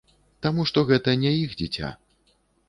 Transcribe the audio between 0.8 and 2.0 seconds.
гэта не іх дзіця.